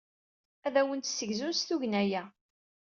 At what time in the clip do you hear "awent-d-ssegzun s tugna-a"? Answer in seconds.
0.81-2.23